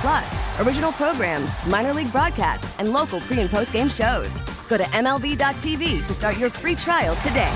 [0.00, 4.30] Plus, original programs, minor league broadcasts, and local pre and post game shows.
[4.68, 7.52] Go to MLB.tv to start your free trial today.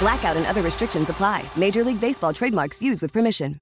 [0.00, 1.44] Blackout and other restrictions apply.
[1.56, 3.54] Major League Baseball trademarks used with permission.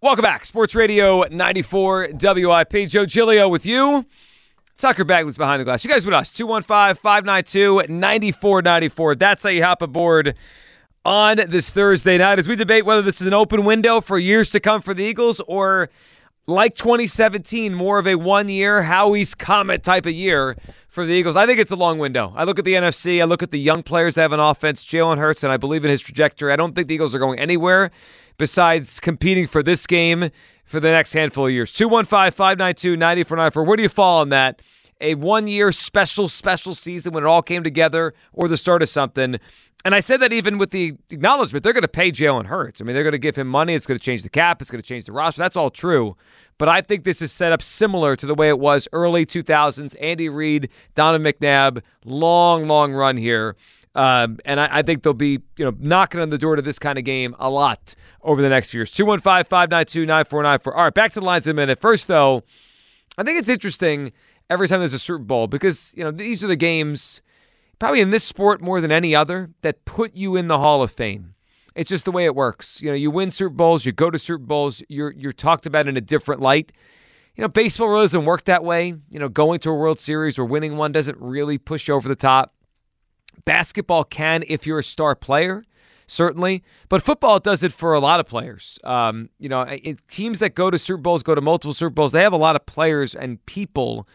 [0.00, 0.44] Welcome back.
[0.44, 2.88] Sports Radio 94 WIP.
[2.88, 4.04] Joe Giglio with you.
[4.76, 5.84] Tucker Bagley's behind the glass.
[5.84, 6.32] You guys with us.
[6.32, 9.14] 215 592 9494.
[9.14, 10.34] That's how you hop aboard
[11.04, 14.50] on this Thursday night as we debate whether this is an open window for years
[14.50, 15.88] to come for the Eagles or
[16.46, 20.56] like 2017, more of a one year Howie's Comet type of year
[20.88, 21.36] for the Eagles.
[21.36, 22.32] I think it's a long window.
[22.36, 24.84] I look at the NFC, I look at the young players that have an offense,
[24.84, 26.52] Jalen Hurts, and I believe in his trajectory.
[26.52, 27.90] I don't think the Eagles are going anywhere
[28.38, 30.30] besides competing for this game
[30.64, 31.70] for the next handful of years.
[31.70, 33.64] 215 592 9494.
[33.64, 34.60] Where do you fall on that?
[35.02, 38.88] A one year special, special season when it all came together or the start of
[38.88, 39.38] something?
[39.84, 42.80] And I said that even with the acknowledgement, they're going to pay Jalen Hurts.
[42.80, 43.74] I mean, they're going to give him money.
[43.74, 44.62] It's going to change the cap.
[44.62, 45.40] It's going to change the roster.
[45.40, 46.16] That's all true.
[46.58, 49.96] But I think this is set up similar to the way it was early 2000s.
[50.00, 53.56] Andy Reid, Donovan McNabb, long, long run here.
[53.94, 56.78] Um, and I, I, think they'll be, you know, knocking on the door to this
[56.78, 58.90] kind of game a lot over the next years.
[58.90, 60.74] 215 592 9494.
[60.74, 61.78] All right, back to the lines in a minute.
[61.78, 62.42] First, though,
[63.18, 64.12] I think it's interesting
[64.52, 67.20] every time there's a Super Bowl because, you know, these are the games–
[67.82, 70.92] probably in this sport more than any other, that put you in the Hall of
[70.92, 71.34] Fame.
[71.74, 72.80] It's just the way it works.
[72.80, 75.88] You know, you win Super Bowls, you go to Super Bowls, you're you're talked about
[75.88, 76.70] in a different light.
[77.34, 78.94] You know, baseball really doesn't work that way.
[79.10, 82.08] You know, going to a World Series or winning one doesn't really push you over
[82.08, 82.54] the top.
[83.44, 85.64] Basketball can if you're a star player,
[86.06, 88.78] certainly, but football does it for a lot of players.
[88.84, 92.12] Um, you know, it, teams that go to Super Bowls, go to multiple Super Bowls,
[92.12, 94.06] they have a lot of players and people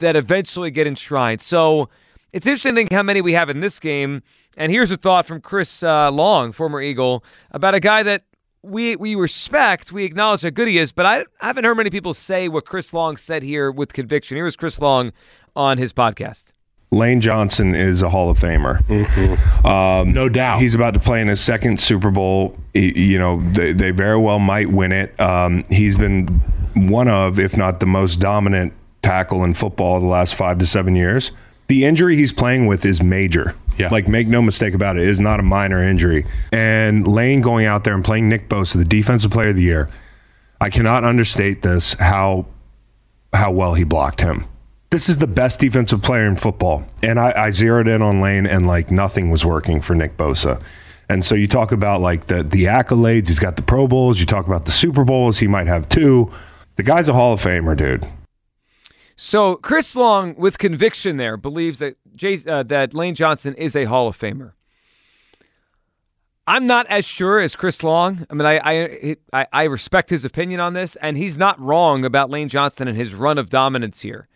[0.00, 1.40] that eventually get enshrined.
[1.40, 1.88] So
[2.32, 4.22] it's interesting to think how many we have in this game.
[4.56, 8.24] And here's a thought from Chris uh, Long, former Eagle, about a guy that
[8.62, 11.90] we we respect, we acknowledge how good he is, but I, I haven't heard many
[11.90, 14.36] people say what Chris Long said here with conviction.
[14.36, 15.12] Here was Chris Long
[15.54, 16.44] on his podcast.
[16.90, 18.84] Lane Johnson is a Hall of Famer.
[18.86, 19.66] Mm-hmm.
[19.66, 20.60] Um, no doubt.
[20.60, 22.56] He's about to play in his second Super Bowl.
[22.72, 25.18] He, you know, they, they, very well might win it.
[25.20, 26.26] Um, he's been
[26.74, 28.72] one of, if not the most dominant
[29.04, 31.30] tackle in football the last five to seven years
[31.68, 33.54] the injury he's playing with is major.
[33.78, 33.88] Yeah.
[33.88, 36.26] Like, make no mistake about it, it is not a minor injury.
[36.52, 39.90] And Lane going out there and playing Nick Bosa, the defensive player of the year,
[40.60, 42.46] I cannot understate this how
[43.32, 44.44] how well he blocked him.
[44.90, 46.84] This is the best defensive player in football.
[47.02, 50.62] And I, I zeroed in on Lane and like nothing was working for Nick Bosa.
[51.08, 54.26] And so you talk about like the the accolades, he's got the Pro Bowls, you
[54.26, 56.30] talk about the Super Bowls, he might have two.
[56.76, 58.06] The guy's a Hall of Famer, dude.
[59.16, 63.84] So Chris Long, with conviction, there believes that Jay, uh, that Lane Johnson is a
[63.84, 64.52] Hall of Famer.
[66.46, 68.26] I'm not as sure as Chris Long.
[68.28, 72.28] I mean, I, I I respect his opinion on this, and he's not wrong about
[72.28, 74.28] Lane Johnson and his run of dominance here.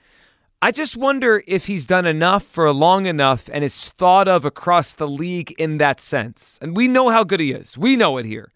[0.61, 4.93] I just wonder if he's done enough for long enough and is thought of across
[4.95, 6.59] the league in that sense.
[6.61, 7.79] And we know how good he is.
[7.79, 8.53] We know it here.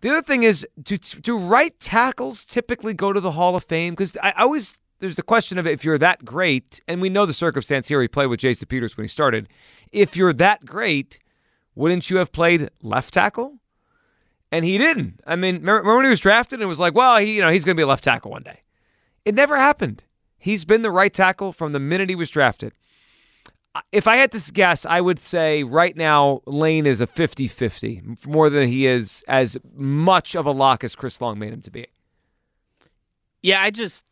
[0.00, 3.94] The other thing is, do, do right tackles typically go to the Hall of Fame?
[3.94, 7.26] Because I, I always there's the question of if you're that great, and we know
[7.26, 8.02] the circumstance here.
[8.02, 9.48] He played with Jason Peters when he started.
[9.92, 11.18] If you're that great,
[11.74, 13.58] wouldn't you have played left tackle?
[14.50, 15.20] And he didn't.
[15.26, 16.58] I mean, remember when he was drafted?
[16.58, 18.30] And it was like, well, he, you know, he's going to be a left tackle
[18.30, 18.60] one day.
[19.24, 20.04] It never happened.
[20.38, 22.72] He's been the right tackle from the minute he was drafted.
[23.92, 28.02] If I had to guess, I would say right now Lane is a 50 50,
[28.26, 31.70] more than he is as much of a lock as Chris Long made him to
[31.70, 31.86] be.
[33.42, 34.02] Yeah, I just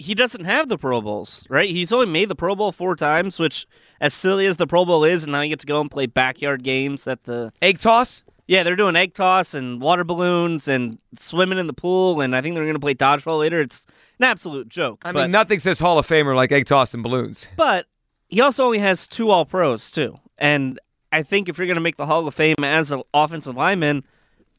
[0.00, 1.68] he doesn't have the Pro Bowls, right?
[1.68, 3.66] He's only made the Pro Bowl four times, which,
[4.00, 6.06] as silly as the Pro Bowl is, and now you get to go and play
[6.06, 8.22] backyard games at the egg toss.
[8.46, 12.40] Yeah, they're doing egg toss and water balloons and swimming in the pool, and I
[12.40, 13.60] think they're going to play dodgeball later.
[13.60, 13.86] It's
[14.18, 15.02] an absolute joke.
[15.04, 17.46] I mean, nothing says Hall of Famer like egg toss and balloons.
[17.56, 17.84] But
[18.28, 20.80] he also only has two All Pros too, and
[21.12, 24.02] I think if you're going to make the Hall of Fame as an offensive lineman,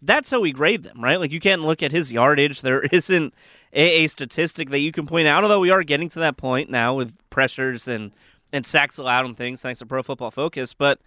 [0.04, 1.20] that's how we grade them, right?
[1.20, 2.62] Like you can't look at his yardage.
[2.62, 3.34] There isn't
[3.73, 5.44] a, a statistic that you can point out.
[5.44, 8.12] Although we are getting to that point now with pressures and
[8.53, 11.00] and sacks allowed and things, thanks to Pro Football Focus, but.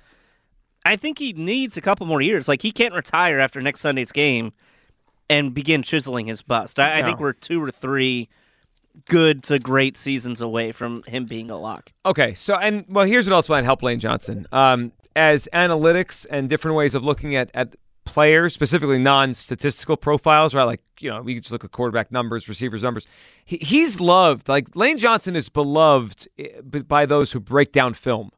[0.87, 2.47] I think he needs a couple more years.
[2.47, 4.53] Like he can't retire after next Sunday's game
[5.31, 6.79] and begin chiseling his bust.
[6.79, 7.07] I, No.
[7.07, 8.29] I think we're two or three
[9.09, 11.93] good to great seasons away from him being a lock.
[12.07, 14.47] Okay, so and well, here's what else might help Lane Johnson.
[14.53, 17.75] Um, as analytics and different ways of looking at at
[18.05, 20.65] players, specifically non-statistical profiles, right?
[20.65, 23.07] Like you know, we just look at quarterback numbers, receivers numbers.
[23.45, 24.49] He, he's loved.
[24.49, 28.31] Like Lane Johnson is beloved eh, by those who break down film.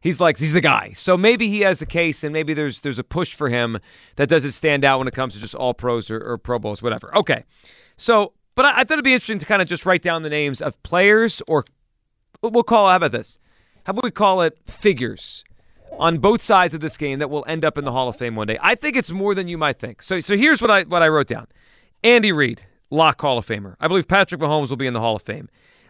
[0.00, 0.92] He's like he's the guy.
[0.94, 3.78] So maybe he has a case, and maybe there's there's a push for him
[4.16, 6.82] that doesn't stand out when it comes to just all pros or, or Pro Bowls,
[6.82, 7.14] whatever.
[7.16, 7.44] Okay,
[7.96, 10.30] so but I, I thought it'd be interesting to kind of just write down the
[10.30, 11.64] names of players or
[12.42, 13.38] we'll call how about this?
[13.84, 15.44] How about we call it figures
[15.98, 18.36] on both sides of this game that will end up in the Hall of Fame
[18.36, 18.58] one day?
[18.60, 20.02] I think it's more than you might think.
[20.02, 21.46] So so here's what I what I wrote down.
[22.04, 23.76] Andy Reid, lock Hall of Famer.
[23.80, 25.48] I believe Patrick Mahomes will be in the Hall of Fame.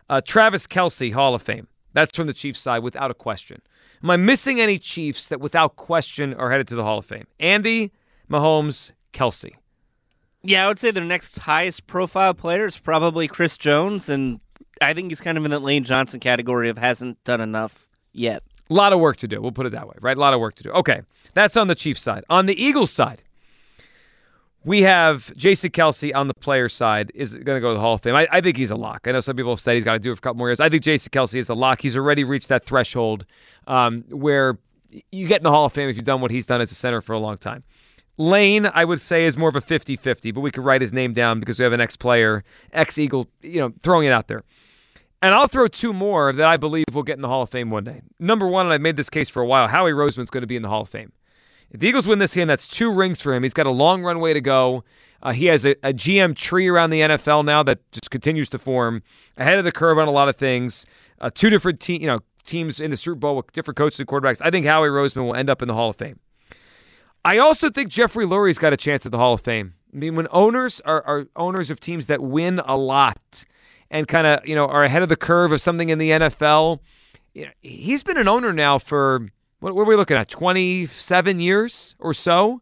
[0.08, 1.66] Uh, Travis Kelce, Hall of Fame.
[1.92, 3.62] That's from the Chiefs side without a question.
[4.02, 7.26] Am I missing any Chiefs that without question are headed to the Hall of Fame?
[7.40, 7.92] Andy,
[8.30, 9.52] Mahomes, Kelce.
[10.42, 14.40] Yeah, I would say their next highest profile player is probably Chris Jones, and
[14.80, 18.42] I think he's kind of in that Lane Johnson category of hasn't done enough yet.
[18.68, 19.40] A lot of work to do.
[19.40, 20.16] We'll put it that way, right?
[20.16, 20.70] A lot of work to do.
[20.70, 21.02] Okay,
[21.34, 22.24] that's on the Chiefs side.
[22.28, 23.22] On the Eagles side,
[24.64, 27.94] we have Jason Kelce on the player side is going to go to the Hall
[27.94, 28.16] of Fame.
[28.16, 29.06] I, I think he's a lock.
[29.06, 30.48] I know some people have said he's got to do it for a couple more
[30.48, 30.58] years.
[30.58, 31.80] I think Jason Kelce is a lock.
[31.80, 33.24] He's already reached that threshold
[33.68, 34.58] um, where
[35.12, 36.74] you get in the Hall of Fame if you've done what he's done as a
[36.74, 37.62] center for a long time.
[38.18, 40.92] Lane, I would say, is more of a 50 50, but we could write his
[40.92, 42.42] name down because we have an ex player,
[42.72, 44.42] ex Eagle, you know, throwing it out there.
[45.26, 47.68] And I'll throw two more that I believe will get in the Hall of Fame
[47.68, 48.00] one day.
[48.20, 50.54] Number one, and I've made this case for a while, Howie Roseman's going to be
[50.54, 51.10] in the Hall of Fame.
[51.68, 53.42] If the Eagles win this game, that's two rings for him.
[53.42, 54.84] He's got a long runway to go.
[55.20, 58.58] Uh, he has a, a GM tree around the NFL now that just continues to
[58.60, 59.02] form
[59.36, 60.86] ahead of the curve on a lot of things.
[61.20, 64.06] Uh, two different te- you know teams in the Super Bowl with different coaches and
[64.06, 64.38] quarterbacks.
[64.40, 66.20] I think Howie Roseman will end up in the Hall of Fame.
[67.24, 69.74] I also think Jeffrey Lurie's got a chance at the Hall of Fame.
[69.92, 73.44] I mean, when owners are, are owners of teams that win a lot
[73.90, 76.80] and kind of you know are ahead of the curve of something in the NFL,
[77.34, 79.28] you know, he's been an owner now for
[79.60, 80.28] what, what are we looking at?
[80.28, 82.60] Twenty seven years or so.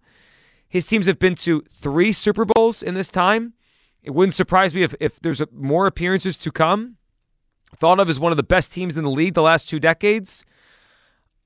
[0.68, 3.52] His teams have been to three Super Bowls in this time.
[4.02, 6.96] It wouldn't surprise me if, if there's a, more appearances to come.
[7.78, 10.44] Thought of as one of the best teams in the league the last two decades.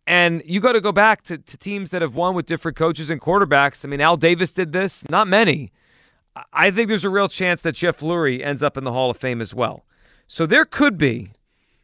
[0.06, 3.10] And you got to go back to, to teams that have won with different coaches
[3.10, 3.84] and quarterbacks.
[3.84, 5.70] I mean, Al Davis did this, not many.
[6.52, 9.16] I- think there's a real chance that Jeff Lurie ends up in the Hall of
[9.16, 9.84] Fame as well.
[10.26, 11.30] So there could be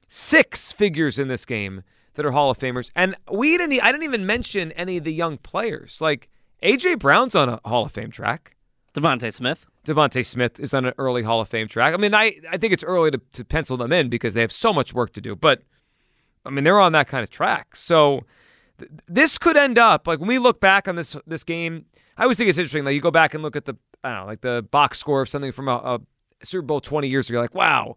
[0.09, 1.83] six figures in this game
[2.15, 2.91] that are Hall of Famers.
[2.95, 6.01] And we didn't, I didn't even mention any of the young players.
[6.01, 6.29] Like
[6.62, 6.97] A.J.
[6.97, 8.56] Brown's on a Hall of Fame track.
[8.95, 9.67] DeVonta Smith.
[9.85, 11.95] DeVonta Smith is on an early Hall of Fame track.
[11.95, 14.53] I mean, I, I think it's early to, to pencil them in because they have
[14.53, 15.35] so much work to do.
[15.35, 15.62] But
[16.47, 17.75] I mean, they're on that kind of track.
[17.75, 18.25] So
[18.79, 21.87] th- this could end up like when we look back on this this game.
[22.17, 22.85] I always think it's interesting.
[22.85, 23.75] Like you go back and look at the
[24.05, 26.01] I don't know, like the box score of something from a, a
[26.45, 27.41] Super Bowl 20 years ago.
[27.41, 27.97] Like, wow,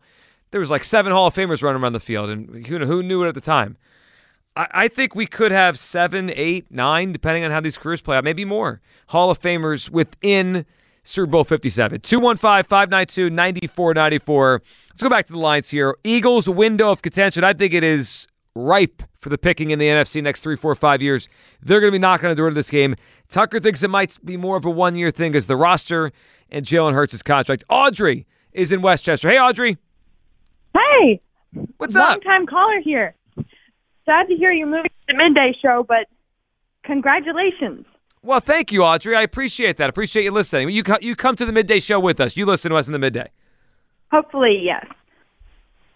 [0.51, 3.23] there was like seven Hall of Famers running around the field, and who who knew
[3.23, 3.77] it at the time?
[4.55, 8.17] I, I think we could have seven, eight, nine, depending on how these careers play
[8.17, 10.65] out, maybe more Hall of Famers within
[11.03, 12.01] Super Bowl 57.
[12.01, 14.61] 215 592 9494.
[14.89, 15.95] Let's go back to the lines here.
[16.03, 17.43] Eagles' window of contention.
[17.43, 21.01] I think it is ripe for the picking in the NFC next three, four, five
[21.01, 21.27] years.
[21.61, 22.95] They're going to be knocking on the door to this game.
[23.29, 26.11] Tucker thinks it might be more of a one year thing as the roster
[26.49, 27.63] and Jalen Hurts' contract.
[27.69, 29.29] Audrey is in Westchester.
[29.29, 29.77] Hey, Audrey.
[30.73, 31.21] Hey,
[31.77, 32.09] What's long up?
[32.09, 33.15] Long time caller here.
[34.05, 36.07] Sad to hear you're moving to the midday show, but
[36.83, 37.85] congratulations.
[38.23, 39.15] Well, thank you, Audrey.
[39.15, 39.89] I appreciate that.
[39.89, 40.69] Appreciate you listening.
[40.69, 42.35] You, you come to the midday show with us.
[42.35, 43.29] You listen to us in the midday.
[44.11, 44.85] Hopefully, yes.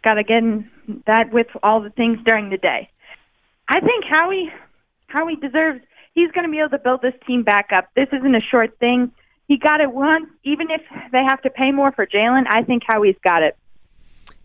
[0.03, 0.69] Got to get in
[1.05, 2.89] that with all the things during the day.
[3.67, 4.51] I think Howie,
[5.07, 5.81] Howie deserves.
[6.13, 7.89] He's going to be able to build this team back up.
[7.95, 9.11] This isn't a short thing.
[9.47, 10.27] He got it once.
[10.43, 10.81] Even if
[11.11, 13.57] they have to pay more for Jalen, I think Howie's got it.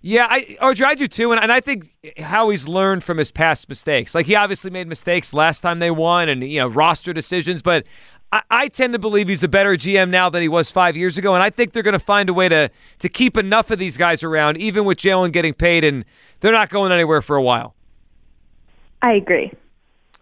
[0.03, 3.33] Yeah, I, Audrey, I do too, and, and I think how he's learned from his
[3.33, 4.15] past mistakes.
[4.15, 7.61] Like he obviously made mistakes last time they won, and you know roster decisions.
[7.61, 7.85] But
[8.33, 11.17] I, I tend to believe he's a better GM now than he was five years
[11.17, 13.79] ago, and I think they're going to find a way to to keep enough of
[13.79, 16.05] these guys around, even with Jalen getting paid, and
[16.41, 17.75] they're not going anywhere for a while.
[19.03, 19.53] I agree.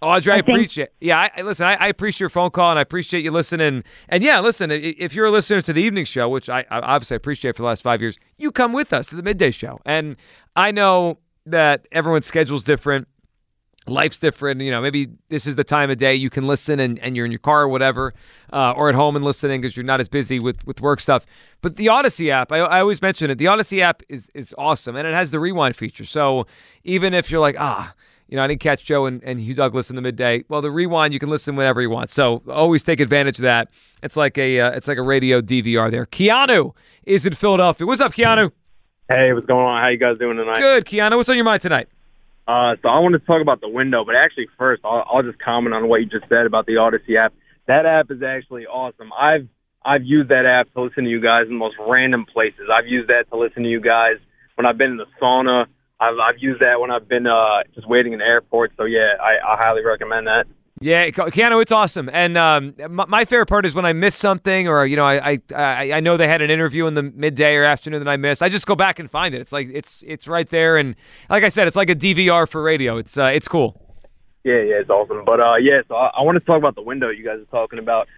[0.03, 0.89] Audrey, I, I think- appreciate.
[1.01, 1.67] Yeah, I, listen.
[1.67, 3.83] I, I appreciate your phone call, and I appreciate you listening.
[4.09, 4.71] And yeah, listen.
[4.71, 7.67] If you're a listener to the evening show, which I, I obviously appreciate for the
[7.69, 9.81] last five years, you come with us to the midday show.
[9.87, 10.17] And
[10.57, 13.09] I know that everyone's schedule's different.
[13.87, 14.61] Life's different.
[14.61, 17.27] You know, maybe this is the time of day you can listen and, and you're
[17.27, 18.15] in your car or whatever,
[18.53, 21.27] uh, or at home and listening because you're not as busy with, with work stuff.
[21.61, 23.37] But the Audacy app, I, I always mention it.
[23.37, 26.05] The Audacy app is is awesome and it has the rewind feature.
[26.05, 26.47] So
[26.83, 27.95] even if you're like, ah,
[28.29, 30.45] you know, I didn't catch Joe and, and Hugh Douglas in the midday.
[30.49, 32.11] Well, the rewind you can listen whenever you want.
[32.11, 33.71] So always take advantage of that.
[34.03, 36.07] It's like a uh, it's like a radio DVR there.
[36.07, 36.75] Keanu
[37.05, 37.87] is in Philadelphia.
[37.87, 38.51] What's up, Keanu?
[39.09, 39.83] Hey, what's going on?
[39.83, 40.59] How you guys doing tonight?
[40.59, 41.17] Good, Keanu.
[41.19, 41.89] What's on your mind tonight?
[42.47, 45.39] Uh, so I wanted to talk about the window, but actually first I'll, I'll just
[45.39, 47.33] comment on what you just said about the Audacy app.
[47.67, 49.13] That app is actually awesome.
[49.13, 49.49] I've
[49.85, 52.69] I've used that app to listen to you guys in the most random places.
[52.73, 54.17] I've used that to listen to you guys
[54.57, 55.67] when I've been in the sauna.
[55.99, 58.73] I've I've used that when I've been uh just waiting in the airport.
[58.77, 60.45] So yeah, I, I highly recommend that.
[60.81, 62.11] Yeah, Keanu, it's awesome.
[62.13, 65.39] And um, my, my, favorite part is when I miss something, or you know, I,
[65.55, 68.43] I I know they had an interview in the midday or afternoon that I missed.
[68.43, 69.41] I just go back and find it.
[69.41, 70.97] It's like it's it's right there, and
[71.31, 72.99] like I said, it's like a DVR for radio.
[72.99, 73.81] It's uh, it's cool.
[74.43, 75.25] Yeah, yeah, it's awesome.
[75.25, 77.57] But uh, yeah, so I, I want to talk about the window you guys are
[77.57, 78.09] talking about.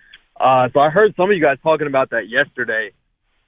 [0.41, 2.91] Uh, so I heard some of you guys talking about that yesterday,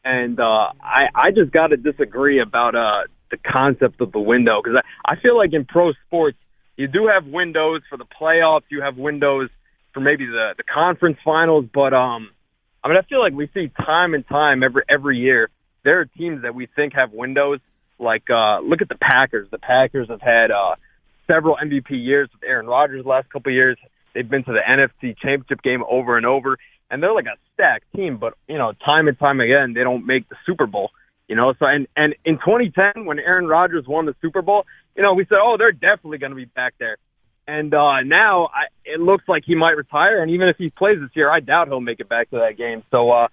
[0.04, 4.60] and uh, I I just got to disagree about uh the concept of the window
[4.62, 6.38] because I, I feel like in pro sports
[6.78, 8.62] you do have windows for the playoffs.
[8.70, 9.50] You have windows
[9.92, 11.66] for maybe the the conference finals.
[11.72, 12.30] But um,
[12.82, 15.50] I mean, I feel like we see time and time every every year
[15.84, 17.60] there are teams that we think have windows.
[17.98, 19.48] Like uh, look at the Packers.
[19.50, 20.76] The Packers have had uh,
[21.26, 23.78] several MVP years with Aaron Rodgers the last couple of years.
[24.14, 26.58] They've been to the NFC Championship game over and over,
[26.90, 28.18] and they're like a stacked team.
[28.18, 30.90] But you know, time and time again, they don't make the Super Bowl.
[31.28, 34.64] You know, so and and in 2010 when Aaron Rodgers won the Super Bowl,
[34.96, 36.96] you know, we said, oh, they're definitely going to be back there.
[37.46, 40.98] And uh, now I, it looks like he might retire, and even if he plays
[41.00, 42.82] this year, I doubt he'll make it back to that game.
[42.90, 43.28] So uh,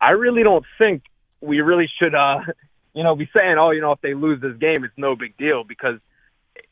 [0.00, 1.02] I really don't think
[1.40, 2.40] we really should, uh,
[2.94, 5.36] you know, be saying, oh, you know, if they lose this game, it's no big
[5.36, 5.98] deal because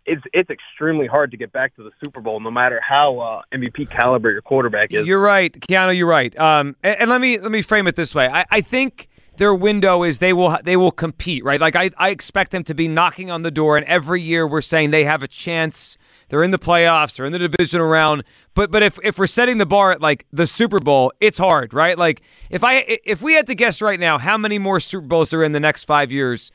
[0.04, 3.42] it's it's extremely hard to get back to the Super Bowl, no matter how uh,
[3.52, 5.06] MVP caliber your quarterback is.
[5.06, 5.96] You're right, Keanu.
[5.96, 6.36] You're right.
[6.38, 8.28] Um, and, and let me let me frame it this way.
[8.28, 11.60] I, I think their window is they will they will compete, right?
[11.60, 14.62] Like I, I expect them to be knocking on the door, and every year we're
[14.62, 15.98] saying they have a chance.
[16.28, 18.24] They're in the playoffs, they're in the divisional round.
[18.54, 21.72] But but if if we're setting the bar at like the Super Bowl, it's hard,
[21.72, 21.96] right?
[21.96, 25.32] Like if I if we had to guess right now how many more Super Bowls
[25.32, 26.50] are in the next five years,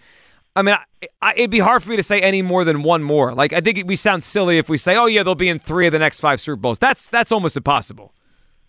[0.56, 3.04] I mean, I, I, it'd be hard for me to say any more than one
[3.04, 3.34] more.
[3.34, 5.88] Like I think we sound silly if we say, oh yeah, they'll be in three
[5.88, 6.80] of the next five Super Bowls.
[6.80, 8.14] That's that's almost impossible.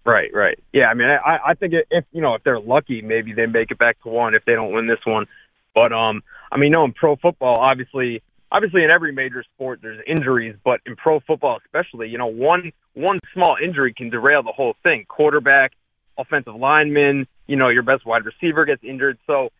[0.04, 0.58] Right, right.
[0.72, 3.70] Yeah, I mean, I, I think if you know if they're lucky, maybe they make
[3.70, 5.26] it back to one if they don't win this one.
[5.74, 10.02] But um, I mean, no, in pro football, obviously, obviously in every major sport there's
[10.06, 14.52] injuries, but in pro football especially, you know, one one small injury can derail the
[14.52, 15.04] whole thing.
[15.08, 15.72] Quarterback,
[16.18, 19.18] offensive lineman, you know, your best wide receiver gets injured.
[19.26, 19.50] So,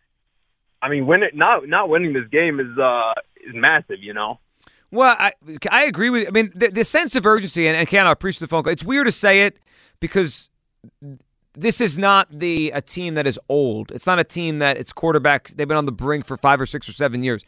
[0.81, 3.13] I mean, win it not not winning this game is uh
[3.47, 4.39] is massive, you know.
[4.91, 5.31] Well, I
[5.71, 6.27] I agree with.
[6.27, 8.73] I mean, the, the sense of urgency, and, and I appreciate the phone call.
[8.73, 9.57] It's weird to say it
[10.03, 10.49] because
[11.53, 13.89] this is not the a team that is old.
[13.93, 16.65] It's not a team that its quarterbacks they've been on the brink for five or
[16.65, 17.45] six or seven years.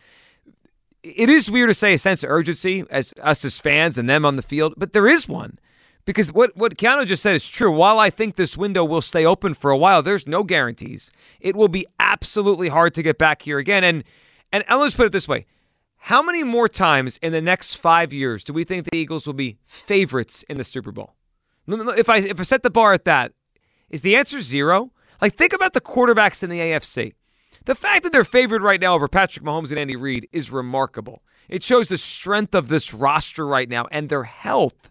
[1.04, 4.24] It is weird to say a sense of urgency as us as fans and them
[4.24, 5.60] on the field, but there is one.
[6.06, 7.72] Because what, what Keanu just said is true.
[7.72, 11.12] While I think this window will stay open for a while, there's no guarantees.
[11.42, 13.84] It will be absolutely hard to get back here again.
[13.84, 14.06] And,
[14.54, 15.46] and let's put it this way.
[15.98, 19.34] How many more times in the next five years do we think the Eagles will
[19.34, 21.16] be favorites in the Super Bowl?
[21.68, 23.32] If I if I set the bar at that,
[23.90, 24.92] is the answer zero?
[25.22, 27.14] Like think about the quarterbacks in the AFC.
[27.66, 31.24] The fact that they're favored right now over Patrick Mahomes and Andy Reid is remarkable.
[31.50, 34.90] It shows the strength of this roster right now and their health.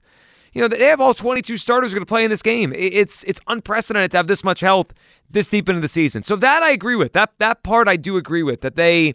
[0.52, 2.72] You know, they have all 22 starters going to play in this game.
[2.76, 4.92] It's it's unprecedented to have this much health
[5.28, 6.22] this deep into the season.
[6.22, 7.12] So that I agree with.
[7.12, 9.14] That that part I do agree with that they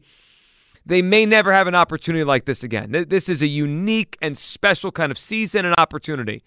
[0.86, 3.06] they may never have an opportunity like this again.
[3.08, 6.44] This is a unique and special kind of season and opportunity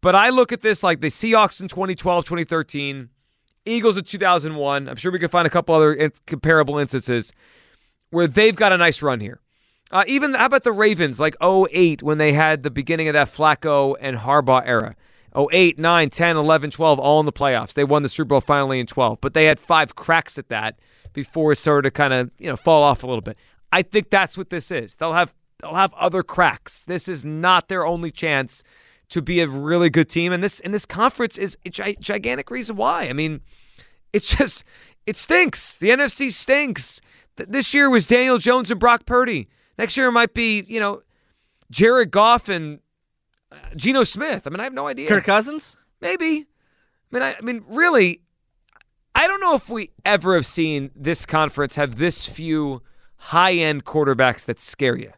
[0.00, 3.08] but I look at this like the Seahawks in 2012, 2013,
[3.66, 4.88] Eagles in 2001.
[4.88, 7.32] I'm sure we can find a couple other comparable instances
[8.10, 9.40] where they've got a nice run here.
[9.90, 13.28] Uh, even how about the Ravens, like 08, when they had the beginning of that
[13.28, 14.96] Flacco and Harbaugh era?
[15.36, 17.74] 08, 9, 10, 11, 12, all in the playoffs.
[17.74, 20.78] They won the Super Bowl finally in 12, but they had five cracks at that
[21.12, 23.36] before it started to kind of you know fall off a little bit.
[23.72, 24.96] I think that's what this is.
[24.96, 26.84] They'll have they'll have other cracks.
[26.84, 28.62] This is not their only chance
[29.10, 30.32] to be a really good team.
[30.32, 33.08] And this and this conference is a gigantic reason why.
[33.08, 33.40] I mean,
[34.12, 34.64] it's just
[35.06, 35.78] it stinks.
[35.78, 37.00] The NFC stinks.
[37.36, 39.48] This year was Daniel Jones and Brock Purdy.
[39.76, 41.02] Next year it might be you know
[41.70, 42.80] Jared Goff and
[43.50, 44.46] uh, Geno Smith.
[44.46, 45.08] I mean, I have no idea.
[45.08, 46.46] Kirk Cousins, maybe.
[47.12, 48.20] I mean, I, I mean, really,
[49.14, 52.82] I don't know if we ever have seen this conference have this few
[53.16, 55.12] high end quarterbacks that scare you.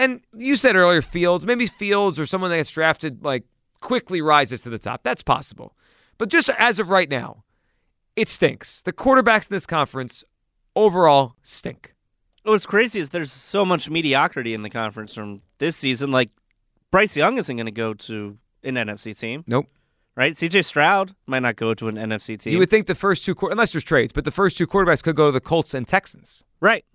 [0.00, 3.44] And you said earlier, Fields, maybe Fields or someone that gets drafted like
[3.80, 5.02] quickly rises to the top.
[5.02, 5.76] That's possible.
[6.16, 7.44] But just as of right now,
[8.16, 8.80] it stinks.
[8.80, 10.24] The quarterbacks in this conference
[10.74, 11.94] overall stink.
[12.44, 16.10] What's crazy is there's so much mediocrity in the conference from this season.
[16.10, 16.30] Like
[16.90, 19.44] Bryce Young isn't going to go to an NFC team.
[19.46, 19.66] Nope.
[20.16, 20.32] Right?
[20.32, 22.54] CJ Stroud might not go to an NFC team.
[22.54, 25.14] You would think the first two, unless there's trades, but the first two quarterbacks could
[25.14, 26.42] go to the Colts and Texans.
[26.58, 26.86] Right.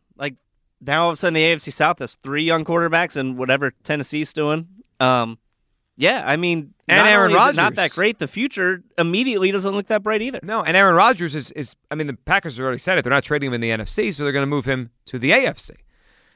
[0.82, 4.34] Now all of a sudden the AFC South has three young quarterbacks and whatever Tennessee's
[4.34, 4.68] doing.
[5.00, 5.40] Um,
[5.98, 8.20] yeah, I mean, and Aaron Rodgers not that great.
[8.20, 10.40] The future immediately doesn't look that bright either.
[10.44, 11.76] No, and Aaron Rodgers is is.
[11.90, 13.04] I mean, the Packers have already said it.
[13.04, 15.32] They're not trading him in the NFC, so they're going to move him to the
[15.32, 15.72] AFC.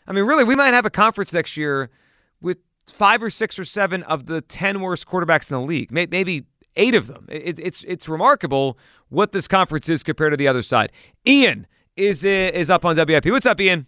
[0.08, 1.90] I mean, really, we might have a conference next year
[2.42, 2.58] with
[2.90, 5.92] five or six or seven of the ten worst quarterbacks in the league.
[5.92, 6.46] Maybe
[6.78, 7.26] eight of them.
[7.30, 8.78] It, it's it's remarkable
[9.10, 10.92] what this conference is compared to the other side.
[11.28, 11.68] Ian
[11.98, 13.26] is is up on WIP.
[13.26, 13.86] What's up, Ian?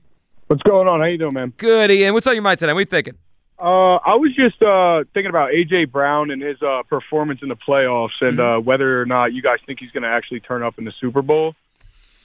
[0.51, 1.00] What's going on?
[1.00, 1.53] How you doing, man?
[1.55, 2.13] Good, Ian.
[2.13, 2.74] What's on your mind today?
[2.74, 3.13] What are you thinking?
[3.58, 7.55] Uh, I was just uh, thinking about AJ Brown and his uh, performance in the
[7.55, 8.58] playoffs, and Mm-hmm.
[8.58, 10.91] uh, whether or not you guys think he's going to actually turn up in the
[11.00, 11.55] Super Bowl.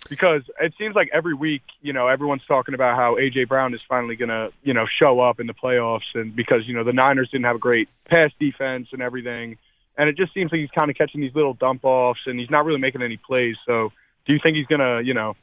[0.08, 3.80] Because it seems like every week, you know, everyone's talking about how AJ Brown is
[3.88, 6.92] finally going to, you know, show up in the playoffs, and because you know the
[6.92, 9.56] Niners didn't have a great pass defense and everything,
[9.96, 12.50] and it just seems like he's kind of catching these little dump offs, and he's
[12.50, 13.54] not really making any plays.
[13.64, 13.92] So,
[14.26, 15.36] do you think he's going to, you know,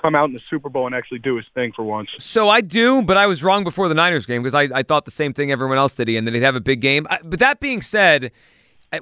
[0.00, 2.08] come out in the Super Bowl and actually do his thing for once?
[2.18, 5.04] So I do, but I was wrong before the Niners game because I, I thought
[5.04, 7.06] the same thing everyone else did, and that he'd have a big game.
[7.10, 8.30] I- But that being said,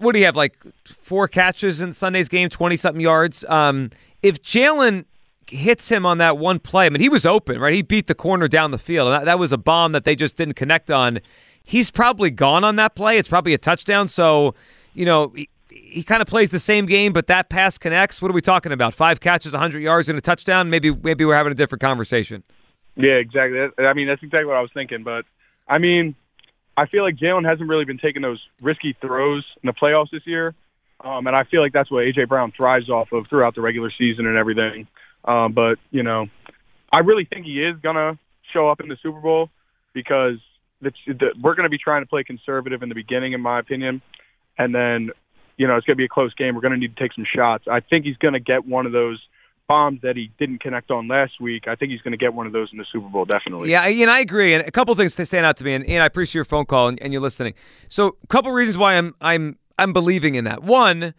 [0.00, 0.56] what do you have, like
[1.02, 3.44] four catches in Sunday's game, 20 something yards?
[3.48, 3.90] Um,
[4.22, 5.04] if Jalen
[5.48, 7.72] hits him on that one play, I mean, he was open, right?
[7.74, 9.12] He beat the corner down the field.
[9.12, 11.20] That, that was a bomb that they just didn't connect on.
[11.62, 13.18] He's probably gone on that play.
[13.18, 14.08] It's probably a touchdown.
[14.08, 14.54] So,
[14.94, 15.32] you know,
[15.84, 18.20] he, kind of plays the same game, but that pass connects.
[18.20, 18.94] What are we talking about?
[18.94, 20.70] Five catches, 100 yards, and a touchdown?
[20.70, 22.42] Maybe, maybe we're having a different conversation.
[22.96, 23.58] Yeah, exactly.
[23.78, 25.02] I mean, that's exactly what I was thinking.
[25.02, 25.24] But
[25.68, 26.14] I mean,
[26.76, 30.26] I feel like Jalen hasn't really been taking those risky throws in the playoffs this
[30.26, 30.54] year,
[31.04, 33.92] um, and I feel like that's what AJ Brown thrives off of throughout the regular
[33.98, 34.86] season and everything.
[35.24, 36.26] Um, but you know,
[36.92, 38.18] I really think he is gonna
[38.52, 39.50] show up in the Super Bowl
[39.92, 40.38] because
[40.80, 43.58] the, the, we're going to be trying to play conservative in the beginning, in my
[43.58, 44.02] opinion,
[44.58, 45.10] and then
[45.56, 46.54] you know it's going to be a close game.
[46.54, 47.64] We're going to need to take some shots.
[47.70, 49.20] I think he's going to get one of those
[49.68, 51.66] bombs that he didn't connect on last week.
[51.68, 53.70] I think he's going to get one of those in the Super Bowl, definitely.
[53.70, 54.54] Yeah, and I agree.
[54.54, 56.88] And a couple things stand out to me, and, and I appreciate your phone call
[56.88, 57.54] and, and you listening.
[57.88, 60.62] So, a couple reasons why I'm I'm I'm believing in that.
[60.62, 61.14] One,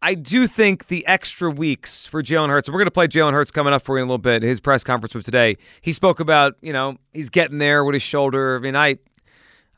[0.00, 2.68] I do think the extra weeks for Jalen Hurts.
[2.68, 4.42] We're going to play Jalen Hurts coming up for you in a little bit.
[4.42, 5.56] His press conference was today.
[5.80, 8.56] He spoke about you know he's getting there with his shoulder.
[8.56, 8.98] I mean, I.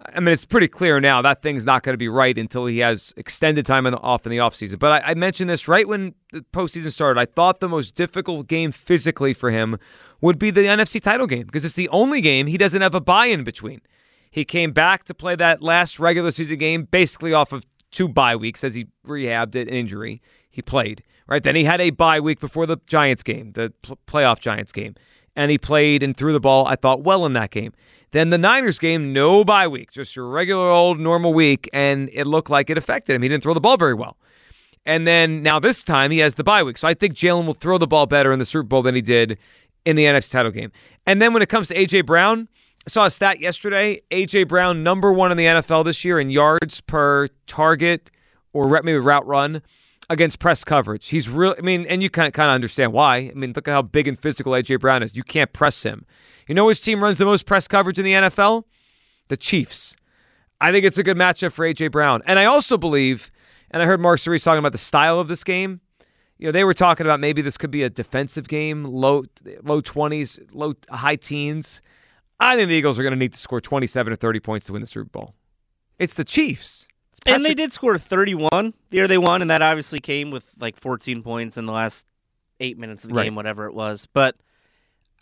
[0.06, 2.80] I mean, it's pretty clear now that thing's not going to be right until he
[2.80, 4.78] has extended time in the, off in the offseason.
[4.78, 7.18] But I, I mentioned this right when the postseason started.
[7.18, 9.78] I thought the most difficult game physically for him
[10.20, 13.00] would be the NFC title game because it's the only game he doesn't have a
[13.00, 13.80] bye in between.
[14.30, 18.36] He came back to play that last regular season game basically off of two bye
[18.36, 20.20] weeks as he rehabbed an injury.
[20.50, 21.42] He played, right?
[21.42, 24.96] Then he had a bye week before the Giants game, the pl- playoff Giants game,
[25.36, 27.72] and he played and threw the ball, I thought, well in that game.
[28.14, 32.28] Then the Niners game, no bye week, just your regular old normal week, and it
[32.28, 33.22] looked like it affected him.
[33.22, 34.16] He didn't throw the ball very well.
[34.86, 36.78] And then now this time he has the bye week.
[36.78, 39.00] So I think Jalen will throw the ball better in the Super Bowl than he
[39.00, 39.36] did
[39.84, 40.70] in the NFC title game.
[41.04, 42.02] And then when it comes to A.J.
[42.02, 42.46] Brown,
[42.86, 44.00] I saw a stat yesterday.
[44.12, 44.44] A.J.
[44.44, 48.12] Brown, number one in the NFL this year in yards per target
[48.52, 49.60] or maybe route run
[50.08, 51.08] against press coverage.
[51.08, 51.56] He's real.
[51.58, 53.16] I mean, and you kind of kind of understand why.
[53.16, 55.16] I mean, look at how big and physical AJ Brown is.
[55.16, 56.06] You can't press him.
[56.46, 58.64] You know which team runs the most press coverage in the NFL?
[59.28, 59.96] The Chiefs.
[60.60, 63.30] I think it's a good matchup for AJ Brown, and I also believe,
[63.70, 65.80] and I heard Mark Cerise talking about the style of this game.
[66.38, 69.24] You know, they were talking about maybe this could be a defensive game, low
[69.62, 71.80] low twenties, low high teens.
[72.40, 74.66] I think the Eagles are going to need to score twenty seven or thirty points
[74.66, 75.34] to win the Super Bowl.
[75.98, 76.88] It's the Chiefs.
[77.12, 80.44] It's And they did score 31 the year they won, and that obviously came with
[80.58, 82.06] like 14 points in the last
[82.58, 83.24] eight minutes of the Right.
[83.24, 84.08] game, whatever it was.
[84.12, 84.34] But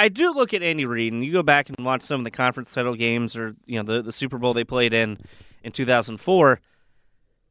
[0.02, 2.30] I do look at Andy Reid, and you go back and watch some of the
[2.30, 5.18] conference title games or you know the the Super Bowl they played in
[5.62, 6.60] in 2004.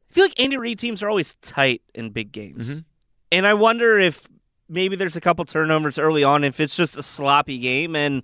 [0.10, 2.84] I feel like Andy Reid teams are always tight in big games, Mhm.
[3.32, 4.24] and I wonder if
[4.68, 8.22] maybe there's a couple turnovers early on if it's just a sloppy game, and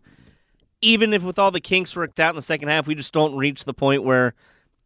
[0.81, 3.35] even if with all the kinks worked out in the second half, we just don't
[3.35, 4.33] reach the point where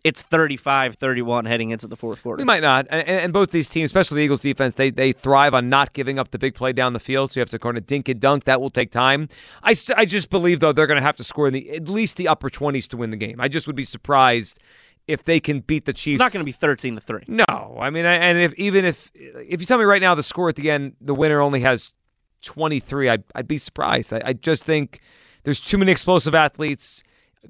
[0.03, 2.41] it's 35-31 heading into the fourth quarter.
[2.41, 2.87] We might not.
[2.89, 6.17] And, and both these teams, especially the Eagles defense, they they thrive on not giving
[6.19, 7.31] up the big play down the field.
[7.31, 8.45] So you have to kind of dink and dunk.
[8.45, 9.29] That will take time.
[9.63, 12.17] I, I just believe though they're going to have to score in the at least
[12.17, 13.39] the upper twenties to win the game.
[13.39, 14.59] I just would be surprised
[15.07, 16.15] if they can beat the Chiefs.
[16.15, 17.23] It's not going to be 13 to 3.
[17.27, 20.23] No, I mean, I- and if even if if you tell me right now the
[20.23, 21.93] score at the end, the winner only has
[22.41, 24.13] twenty three, I'd I'd be surprised.
[24.13, 24.99] I, I just think
[25.43, 27.03] there's too many explosive athletes.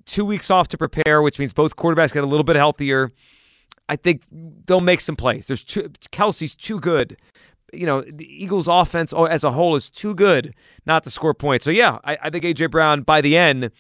[0.06, 3.12] Two weeks off to prepare, which means both quarterbacks get a little bit healthier.
[3.90, 5.48] I think they'll make some plays.
[5.48, 7.18] There's Kelce's too good.
[7.74, 10.54] You know, the Eagles' offense as a whole is too good
[10.86, 11.66] not to score points.
[11.66, 12.68] So, yeah, I, I think A.J.
[12.68, 13.72] Brown by the end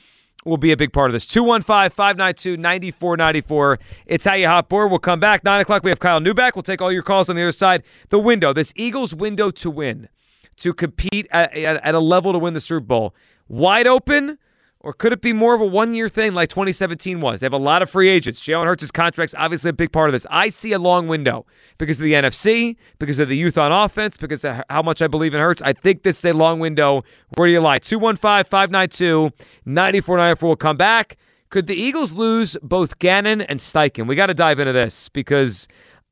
[0.46, 1.26] will be a big part of this.
[1.28, 3.80] 215 592 9494.
[4.06, 4.90] It's how you hot board.
[4.90, 5.44] We'll come back.
[5.44, 6.56] 9 o'clock, we have Kyle Neubeck.
[6.56, 7.84] We'll take all your calls on the other side.
[8.10, 10.10] The window, this Eagles window to win,
[10.58, 13.16] to compete at, at, at a level to win the Super Bowl.
[13.48, 14.38] Wide open
[14.84, 17.40] or could it be more of a one year thing like 2017 was?
[17.40, 18.42] They have a lot of free agents.
[18.42, 20.26] Jalen Hurts' contract's obviously a big part of this.
[20.30, 21.46] I see a long window
[21.78, 25.08] because of the NFC, because of the youth on offense, because of how much I
[25.08, 25.62] believe in Hurts.
[25.62, 27.04] I think this is a long window.
[27.38, 27.78] Where do you lie?
[27.78, 29.30] 215 592
[29.66, 31.18] 9494 will come back.
[31.52, 34.08] Could the Eagles lose both Gannon and Steichen?
[34.08, 35.68] We got to dive into this because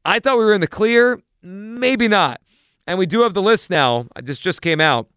[0.06, 1.20] I thought we were in the clear.
[1.42, 2.42] Maybe not.
[2.86, 4.08] And we do have the list now.
[4.22, 5.08] This just came out.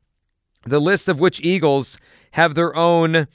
[0.64, 1.98] The list of which Eagles
[2.32, 3.26] have their own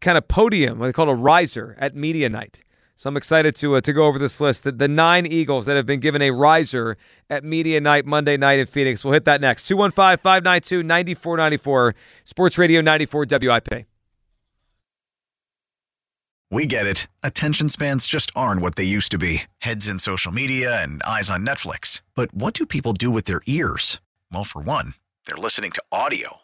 [0.00, 2.60] kind of podium, what they call it a riser at media night.
[2.96, 4.62] So I'm excited to uh, to go over this list.
[4.62, 6.96] The, the nine Eagles that have been given a riser
[7.28, 9.02] at media night Monday night in Phoenix.
[9.02, 9.66] We'll hit that next.
[9.66, 11.94] 215 592 9494,
[12.24, 13.86] Sports Radio 94 WIP.
[16.50, 17.08] We get it.
[17.24, 21.28] Attention spans just aren't what they used to be heads in social media and eyes
[21.28, 22.02] on Netflix.
[22.14, 24.00] But what do people do with their ears?
[24.30, 24.94] Well, for one,
[25.26, 26.43] they're listening to audio.